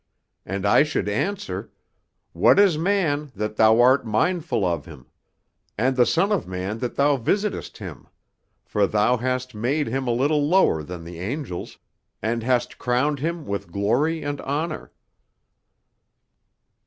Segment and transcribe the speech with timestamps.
[0.47, 1.71] "And I should answer,
[2.33, 5.05] "'What is man, that thou art mindful of him?
[5.77, 8.07] and the son of man that thou visitest him?
[8.65, 11.77] For thou hast made him a little lower than the angels,
[12.19, 14.91] and hast crowned him with glory and honor.'